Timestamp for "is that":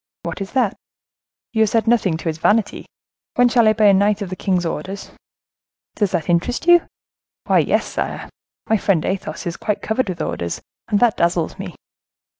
0.41-0.75